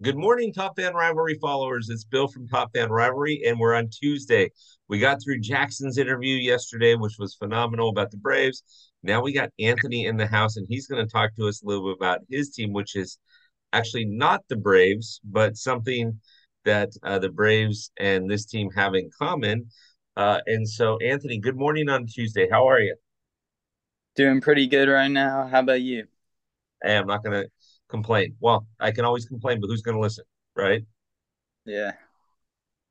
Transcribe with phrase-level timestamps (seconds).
[0.00, 1.88] Good morning, Top Fan Rivalry followers.
[1.90, 4.52] It's Bill from Top Fan Rivalry, and we're on Tuesday.
[4.86, 8.62] We got through Jackson's interview yesterday, which was phenomenal about the Braves.
[9.02, 11.66] Now we got Anthony in the house, and he's going to talk to us a
[11.66, 13.18] little bit about his team, which is
[13.72, 16.20] actually not the Braves, but something
[16.64, 19.66] that uh, the Braves and this team have in common.
[20.16, 22.46] Uh, and so, Anthony, good morning on Tuesday.
[22.48, 22.94] How are you?
[24.14, 25.48] Doing pretty good right now.
[25.48, 26.06] How about you?
[26.80, 27.50] Hey, I'm not going to
[27.88, 28.36] complain.
[28.40, 30.24] Well, I can always complain, but who's going to listen,
[30.56, 30.84] right?
[31.64, 31.92] Yeah.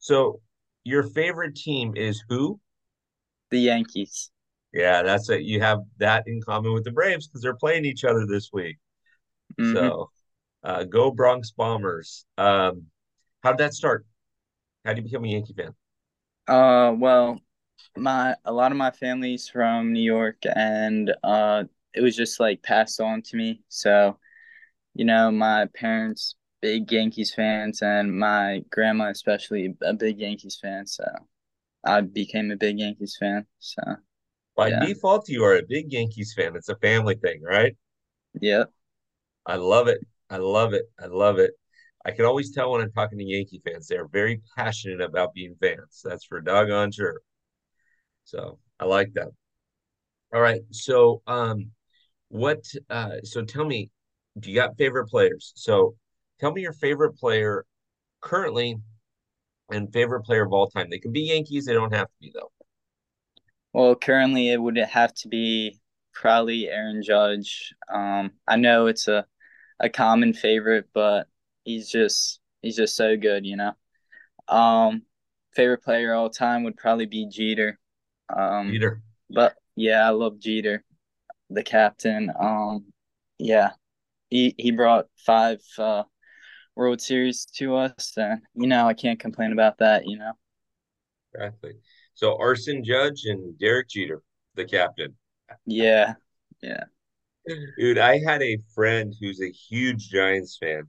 [0.00, 0.42] So,
[0.84, 2.60] your favorite team is who?
[3.50, 4.32] The Yankees.
[4.72, 5.42] Yeah, that's it.
[5.42, 8.78] You have that in common with the Braves because they're playing each other this week.
[9.58, 10.10] hmm So,
[10.64, 12.26] uh, go Bronx Bombers.
[12.38, 12.86] Um,
[13.42, 14.06] how did that start?
[14.84, 15.74] How did you become a Yankee fan?
[16.48, 17.40] Uh, well,
[17.96, 21.64] my a lot of my family's from New York, and uh,
[21.94, 23.62] it was just like passed on to me.
[23.68, 24.18] So,
[24.94, 30.86] you know, my parents big Yankees fans, and my grandma especially a big Yankees fan.
[30.86, 31.04] So,
[31.84, 33.46] I became a big Yankees fan.
[33.60, 33.82] So,
[34.56, 36.56] By yeah, default, you are a big Yankees fan.
[36.56, 37.76] It's a family thing, right?
[38.40, 38.72] yep,
[39.46, 40.00] I love it.
[40.30, 40.90] I love it.
[40.98, 41.52] I love it.
[42.04, 45.54] I can always tell when I'm talking to Yankee fans, they're very passionate about being
[45.60, 46.00] fans.
[46.04, 47.20] That's for doggone sure.
[48.24, 49.28] So I like that.
[50.32, 50.62] All right.
[50.70, 51.70] So um
[52.28, 53.90] what uh so tell me,
[54.40, 55.52] you got favorite players?
[55.56, 55.94] So
[56.40, 57.64] tell me your favorite player
[58.20, 58.78] currently
[59.70, 60.88] and favorite player of all time.
[60.90, 62.50] They can be Yankees, they don't have to be though.
[63.72, 65.80] Well, currently it would have to be
[66.12, 67.74] probably Aaron Judge.
[67.92, 69.26] Um, I know it's a,
[69.80, 71.26] a common favorite, but
[71.64, 73.72] he's just he's just so good, you know.
[74.48, 75.02] Um,
[75.54, 77.78] favorite player all time would probably be Jeter.
[78.34, 79.02] Um, Peter.
[79.30, 80.84] but yeah, I love Jeter,
[81.50, 82.30] the captain.
[82.38, 82.92] Um,
[83.38, 83.70] yeah,
[84.32, 86.04] he he brought five uh,
[86.76, 90.06] World Series to us, and you know I can't complain about that.
[90.06, 90.32] You know.
[91.34, 91.74] Exactly.
[92.14, 94.22] So Arson Judge and Derek Jeter,
[94.54, 95.16] the captain.
[95.66, 96.14] Yeah,
[96.62, 96.84] yeah.
[97.78, 100.84] Dude, I had a friend who's a huge Giants fan,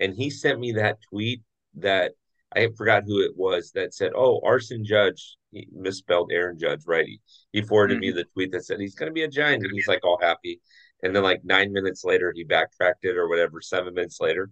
[0.00, 1.42] and he sent me that tweet
[1.74, 2.12] that
[2.54, 7.06] I forgot who it was that said, "Oh, Arson Judge." He misspelled Aaron Judge, right?
[7.06, 7.20] He,
[7.52, 9.72] he forwarded me hmm the tweet that said he's going to be a Giant, and
[9.72, 10.60] he's like all happy.
[11.04, 13.60] And then like nine minutes later, he backtracked it or whatever.
[13.60, 14.50] Seven minutes later,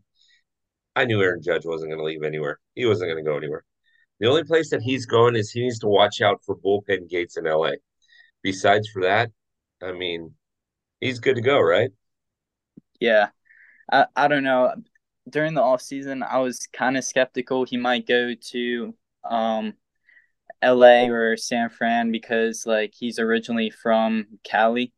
[0.95, 2.61] I knew Aaron Judge wasn't going to leave anywhere.
[2.75, 3.65] He wasn't going to go anywhere.
[4.21, 7.39] The only place that he's going is he needs to watch out for bullpen gates
[7.39, 7.73] in LA.
[8.43, 9.31] Besides for that,
[9.83, 10.35] I mean,
[11.01, 11.91] he's good to go, right?
[13.01, 13.31] Yeah,
[13.91, 14.75] I, I don't know.
[15.29, 19.75] During the off season, I was kind of skeptical he might go to um
[20.63, 24.93] LA or San Fran because like he's originally from Cali.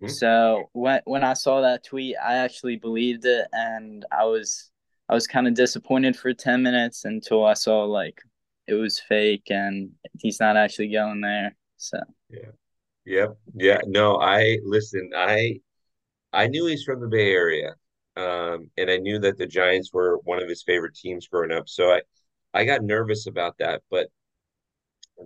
[0.00, 4.70] Hmm So when when I saw that tweet, I actually believed it and I was
[5.08, 8.20] I was kind of disappointed for 10 minutes until I saw like
[8.66, 11.56] it was fake and he's not actually going there.
[11.76, 11.98] So
[12.30, 12.50] Yeah.
[13.06, 13.38] Yep.
[13.56, 13.80] Yeah.
[13.86, 15.60] No, I listen, I
[16.32, 17.74] I knew he's from the Bay Area.
[18.16, 21.68] Um, and I knew that the Giants were one of his favorite teams growing up.
[21.68, 22.02] So I
[22.54, 23.82] I got nervous about that.
[23.90, 24.08] But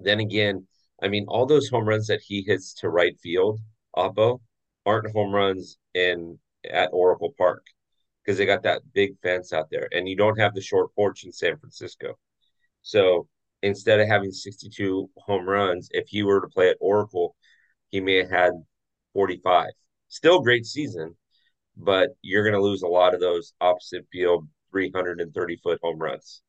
[0.03, 0.67] then again,
[1.03, 3.61] I mean, all those home runs that he hits to right field,
[3.97, 4.41] Oppo,
[4.87, 6.39] aren't home runs in
[6.71, 7.67] at Oracle Park
[8.25, 11.25] because they got that big fence out there, and you don't have the short porch
[11.25, 12.19] in San Francisco.
[12.83, 13.29] So
[13.63, 17.37] instead of having 62 home runs, if he were to play at Oracle,
[17.91, 18.53] he may have had
[19.13, 19.71] 45.
[20.09, 21.17] Still great season,
[21.77, 26.43] but you're going to lose a lot of those opposite field 330 foot home runs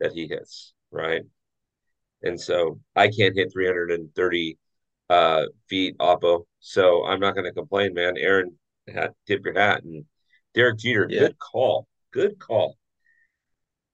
[0.00, 1.22] that he hits, right?
[2.22, 4.58] And so I can't hit 330
[5.10, 6.44] uh, feet oppo.
[6.60, 8.14] So I'm not going to complain, man.
[8.16, 8.58] Aaron,
[8.92, 9.82] hat, tip your hat.
[9.82, 10.04] And
[10.54, 11.20] Derek Jeter, yeah.
[11.20, 11.86] good call.
[12.12, 12.76] Good call.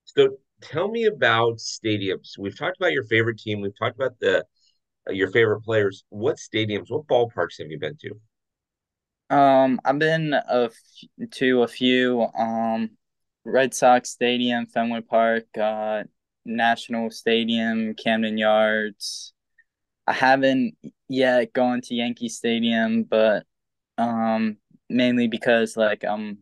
[0.04, 2.38] So tell me about stadiums.
[2.38, 3.60] We've talked about your favorite team.
[3.60, 4.44] We've talked about the
[5.08, 6.04] uh, your favorite players.
[6.10, 9.36] What stadiums, what ballparks have you been to?
[9.36, 12.90] Um, I've been a f- to a few um
[13.44, 16.04] Red Sox Stadium, Fenway Park, uh,
[16.44, 19.32] National Stadium, Camden Yards.
[20.06, 20.76] I haven't
[21.08, 23.46] yet gone to Yankee Stadium, but
[23.98, 24.56] um,
[24.88, 26.38] mainly because like I'm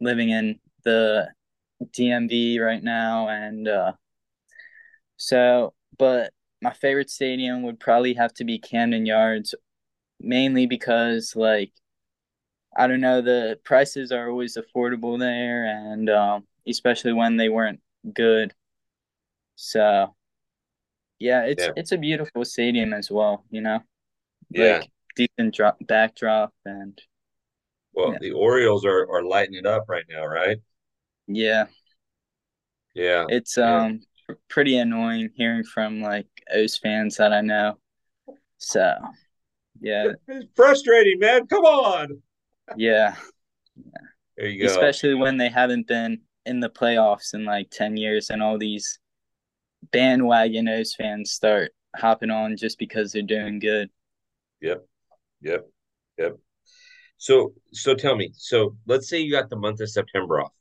[0.00, 1.28] living in the
[1.92, 3.92] DMV right now, and uh,
[5.16, 5.74] so.
[5.98, 6.32] But
[6.62, 9.54] my favorite stadium would probably have to be Camden Yards,
[10.20, 11.72] mainly because like
[12.76, 17.80] I don't know, the prices are always affordable there, and um, especially when they weren't
[18.14, 18.54] good.
[19.56, 20.14] So
[21.22, 21.72] yeah, it's Yeah.
[21.76, 23.44] it's a beautiful stadium as well.
[23.50, 23.80] You know,
[24.50, 24.78] Yeah.
[24.78, 27.00] like decent drop backdrop and
[27.94, 28.18] Well, Yeah.
[28.20, 30.58] the Orioles are are lighting it up right now, right?
[31.26, 31.66] Yeah.
[32.94, 33.84] Yeah, It's yeah.
[33.84, 34.00] um
[34.48, 37.78] pretty annoying hearing from like O's fans that I know.
[38.58, 38.94] So
[39.80, 41.46] yeah, It's frustrating, man.
[41.46, 42.22] Come on.
[42.76, 43.16] yeah.
[44.36, 44.72] There you go.
[44.72, 48.98] Especially when they haven't been in the playoffs in like ten years and all these
[49.90, 53.90] bandwagon O's fans start hopping on just because they're doing good.
[54.60, 54.86] Yep,
[55.40, 55.66] yep,
[56.18, 56.36] yep.
[57.16, 58.30] So, so tell me.
[58.34, 60.52] So, let's say you got the month of September off.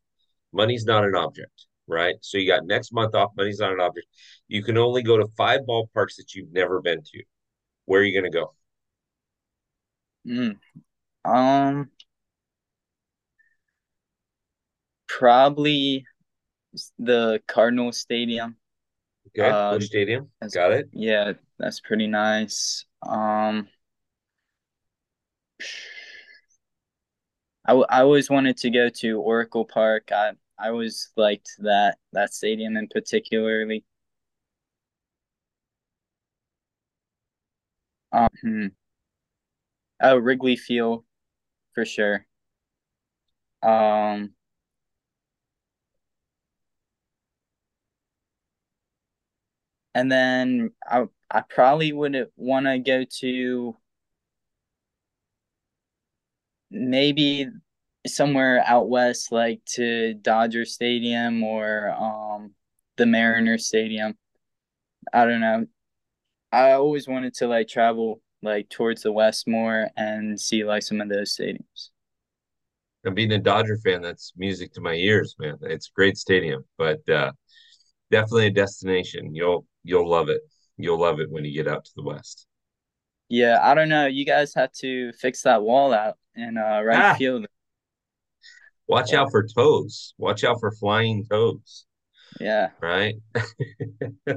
[0.53, 2.15] Money's not an object, right?
[2.21, 3.31] So you got next month off.
[3.37, 4.07] Money's not an object.
[4.47, 7.23] You can only go to five ballparks that you've never been to.
[7.85, 8.53] Where are you going to go?
[10.27, 10.57] Mm.
[11.25, 11.89] Um,
[15.07, 16.05] probably
[16.99, 18.57] the Cardinal Stadium.
[19.37, 20.29] Okay, Uh, Busch Stadium.
[20.53, 20.89] Got it.
[20.91, 22.85] yeah, that's pretty nice.
[23.01, 23.67] Um,
[27.65, 30.11] I, I always wanted to go to Oracle Park.
[30.11, 33.83] I I always liked that that stadium in particularly.
[38.11, 38.67] Um, hmm.
[40.01, 41.05] oh, Wrigley Field
[41.73, 42.25] for sure.
[43.63, 44.33] Um,
[49.95, 53.77] and then I I probably would want to go to
[56.69, 57.47] maybe
[58.07, 62.53] somewhere out west, like to Dodger Stadium or um
[62.97, 64.17] the Mariner Stadium.
[65.13, 65.67] I don't know.
[66.51, 71.01] I always wanted to like travel like towards the west more and see like some
[71.01, 71.89] of those stadiums.
[73.03, 75.57] And being a Dodger fan, that's music to my ears, man.
[75.63, 77.31] It's a great stadium, but uh,
[78.11, 79.33] definitely a destination.
[79.35, 80.41] You'll you'll love it.
[80.77, 82.47] You'll love it when you get out to the west.
[83.29, 84.07] Yeah, I don't know.
[84.07, 87.47] You guys have to fix that wall out in uh, right Ah, field.
[88.87, 90.13] watch Yeah, out for toes.
[90.17, 91.85] Watch out for flying toes.
[92.39, 93.15] yeah, Right.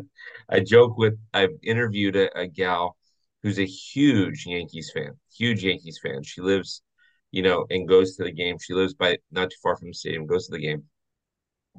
[0.51, 1.15] I joke with.
[1.33, 2.97] I've interviewed a, a gal
[3.43, 5.13] who's a huge Yankees fan.
[5.37, 6.23] Huge Yankees fan.
[6.23, 6.83] She lives,
[7.31, 8.57] you know, and goes to the game.
[8.61, 10.27] She lives by not too far from the stadium.
[10.27, 10.85] Goes to the game,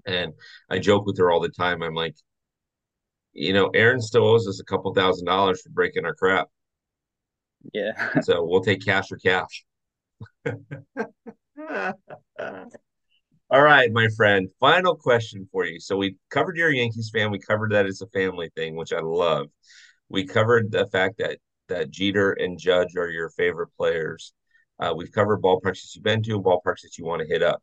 [0.06, 0.34] and
[0.70, 1.82] I joke with her all the time.
[1.84, 2.16] I'm like,
[3.36, 6.50] you know, Aaron still owes us a couple thousand dollars for breaking our crap.
[7.74, 7.94] yeah.
[8.24, 9.66] So we'll take cash or cash.
[13.52, 14.50] All right, my friend.
[14.60, 15.80] Final question for you.
[15.80, 17.32] So we covered your Yankees fan.
[17.32, 19.48] We covered that it's a family thing, which I love.
[20.10, 24.34] We covered the fact that that Jeter and Judge are your favorite players.
[24.80, 27.42] Uh, we've covered ballparks that you've been to and ballparks that you want to hit
[27.44, 27.62] up.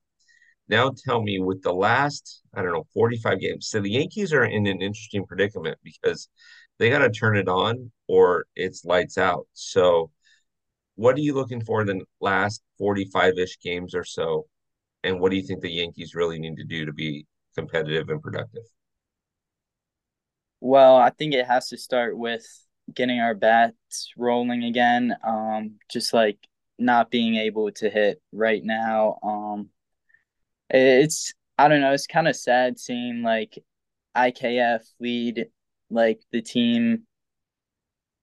[0.69, 4.45] Now tell me, with the last, I don't know, 45 games, so the Yankees are
[4.45, 6.29] in an interesting predicament because
[6.79, 9.47] they got to turn it on or it's lights out.
[9.53, 10.11] So
[10.97, 14.47] what are you looking for in the last 45-ish games or so?
[15.05, 17.27] And what do you think the Yankees really need to do to be
[17.57, 18.65] competitive and productive?
[20.61, 22.47] Well, I think it has to start with
[22.95, 25.17] getting our bats rolling again.
[25.27, 26.39] Um, just like
[26.79, 29.19] not being able to hit right now.
[29.23, 29.71] Um,
[30.73, 31.93] it's I don't know.
[31.93, 33.59] It's kind of sad seeing like
[34.17, 35.47] IKF lead
[35.91, 37.07] like the team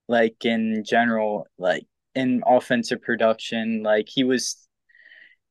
[0.08, 3.82] like in general like in offensive production.
[3.82, 4.56] Like he was.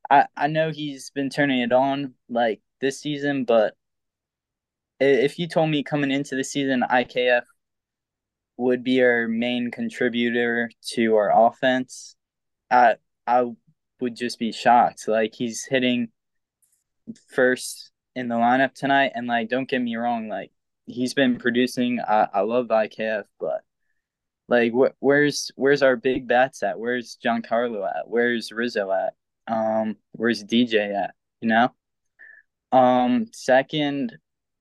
[0.10, 3.76] I I know he's been turning it on like this season, but
[5.00, 7.44] if you told me coming into the season IKF
[8.58, 12.16] would be our main contributor to our offense,
[12.72, 12.96] I
[13.28, 13.46] I
[14.02, 15.08] would just be shocked.
[15.08, 16.10] Like he's hitting
[17.30, 20.52] first in the lineup tonight, and like don't get me wrong, like
[20.86, 22.00] he's been producing.
[22.02, 23.62] I, I love IKF, but
[24.48, 26.80] like wh- where's where's our big bats at?
[26.80, 28.08] Where's Giancarlo at?
[28.10, 29.14] Where's Rizzo at?
[29.48, 31.14] Um, where's DJ at?
[31.42, 31.70] You know.
[32.72, 34.18] Um, second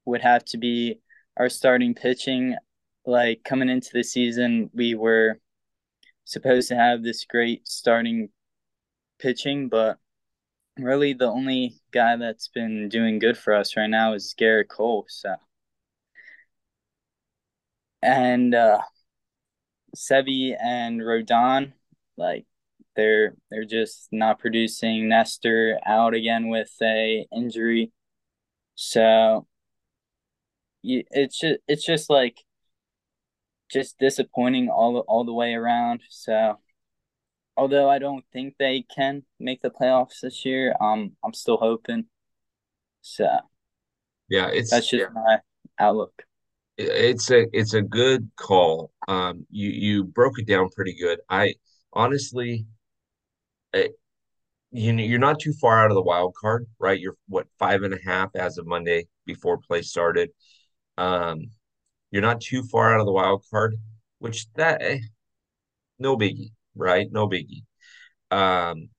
[0.06, 1.00] would have to be
[1.36, 2.56] our starting pitching.
[3.06, 5.40] Like coming into the season, we were
[6.24, 8.28] supposed to have this great starting
[9.18, 9.98] pitching, but
[10.78, 15.06] really the only guy that's been doing good for us right now is Gerrit Cole.
[15.08, 15.34] So
[18.02, 18.80] and uh
[19.96, 21.72] Sevi and Rodon,
[22.16, 22.46] like
[22.96, 25.08] they're they're just not producing.
[25.08, 27.92] Nestor out again with a injury.
[28.74, 29.46] So
[30.82, 32.38] it's just it's just like
[33.70, 36.00] just disappointing all all the way around.
[36.10, 36.58] So
[37.58, 42.06] although I don't think they can make the playoffs this year, um, I'm still hoping.
[43.02, 43.26] So
[44.28, 45.08] Yeah, it's that's just yeah.
[45.12, 45.38] my
[45.78, 46.24] outlook.
[46.76, 48.92] It's a it's a good call.
[49.08, 51.20] Um, you you broke it down pretty good.
[51.28, 51.54] I
[51.92, 52.66] honestly,
[53.74, 53.90] I,
[54.72, 57.00] you know, you're not too far out of the wild card, right?
[57.00, 60.30] You're what five and a half as of Monday before play started.
[60.98, 61.50] Um,
[62.12, 63.76] you're not too far out of the wild card,
[64.20, 65.00] which that eh,
[65.98, 67.08] no biggie, right?
[67.10, 67.62] No biggie.
[68.30, 68.90] Um,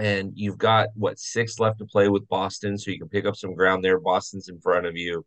[0.00, 3.36] and you've got what six left to play with Boston, so you can pick up
[3.36, 3.98] some ground there.
[3.98, 5.26] Boston's in front of you.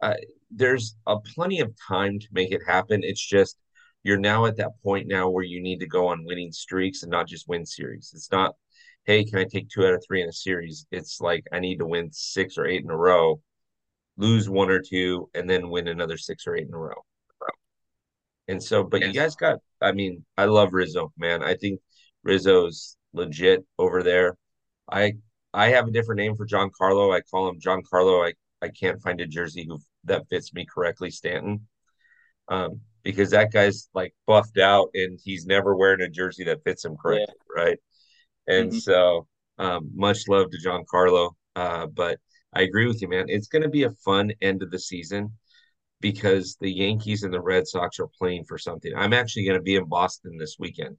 [0.00, 0.14] Uh,
[0.50, 3.00] there's a plenty of time to make it happen.
[3.04, 3.58] It's just
[4.02, 7.10] you're now at that point now where you need to go on winning streaks and
[7.10, 8.12] not just win series.
[8.14, 8.54] It's not,
[9.04, 10.86] hey, can I take two out of three in a series?
[10.90, 13.40] It's like I need to win six or eight in a row,
[14.16, 17.04] lose one or two, and then win another six or eight in a row.
[18.50, 21.40] And so, but you guys got, I mean, I love Rizzo, man.
[21.40, 21.80] I think
[22.24, 24.36] Rizzo's legit over there.
[24.90, 25.14] I
[25.54, 27.14] I have a different name for Giancarlo.
[27.14, 28.28] I call him Giancarlo.
[28.28, 31.68] I I can't find a jersey who that fits me correctly, Stanton.
[32.48, 36.84] Um, because that guy's like buffed out and he's never wearing a jersey that fits
[36.84, 37.62] him correctly, yeah.
[37.62, 37.78] right?
[38.48, 38.78] And mm-hmm.
[38.78, 39.28] so
[39.58, 41.30] um, much love to Giancarlo.
[41.54, 42.18] Uh, but
[42.52, 43.26] I agree with you, man.
[43.28, 45.38] It's going to be a fun end of the season
[46.00, 48.92] because the Yankees and the Red Sox are playing for something.
[48.96, 50.96] I'm actually going to be in Boston this weekend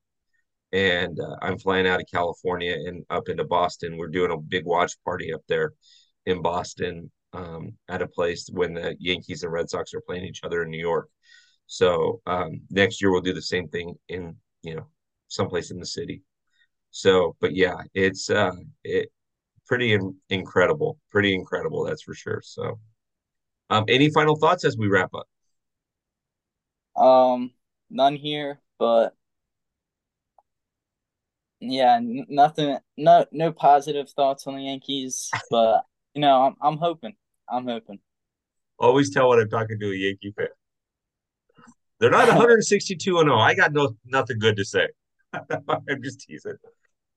[0.72, 3.98] and uh, I'm flying out of California and up into Boston.
[3.98, 5.74] We're doing a big watch party up there
[6.26, 10.42] in Boston um, at a place when the Yankees and Red Sox are playing each
[10.44, 11.10] other in New York.
[11.68, 14.88] So um, next year we'll do the same thing in you know
[15.28, 16.22] someplace in the city.
[16.92, 18.52] So, but yeah, it's uh,
[18.84, 19.12] it
[19.66, 21.86] pretty in- incredible, pretty incredible.
[21.86, 22.42] That's for sure.
[22.44, 22.80] So,
[23.72, 25.28] um, any final thoughts as we wrap up?
[27.02, 27.52] Um,
[27.90, 29.16] none here, but
[31.62, 37.16] yeah, nothing, no, no positive thoughts on the Yankees, but you know, I'm, I'm hoping,
[37.50, 38.00] I'm hoping.
[38.78, 40.48] Always tell when I'm talking to a Yankee fan.
[42.00, 43.38] They're not 162 and 0.
[43.38, 44.88] I got no nothing good to say.
[45.34, 46.56] I'm just teasing.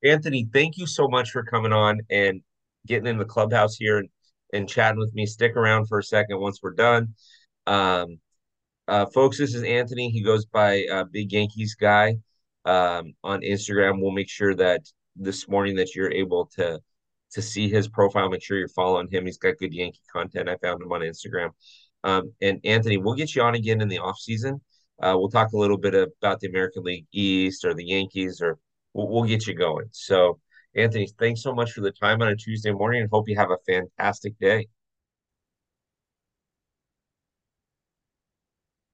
[0.04, 2.42] Anthony, thank you so much for coming on and
[2.86, 4.08] getting in the clubhouse here and,
[4.52, 5.26] and chatting with me.
[5.26, 7.14] Stick around for a second once we're done.
[7.66, 8.18] Um,
[8.86, 10.10] uh, folks, this is Anthony.
[10.10, 12.16] He goes by uh, Big Yankees Guy
[12.64, 14.00] um, on Instagram.
[14.00, 14.82] We'll make sure that
[15.16, 16.80] this morning that you're able to
[17.32, 18.28] to see his profile.
[18.28, 19.26] Make sure you're following him.
[19.26, 20.48] He's got good Yankee content.
[20.48, 21.50] I found him on Instagram.
[22.04, 24.60] Um, and Anthony, we'll get you on again in the off season.
[25.02, 28.58] Uh, we'll talk a little bit about the American League East or the Yankees, or
[28.92, 29.86] we'll, we'll get you going.
[29.90, 30.38] So,
[30.76, 33.50] Anthony, thanks so much for the time on a Tuesday morning, and hope you have
[33.50, 34.68] a fantastic day.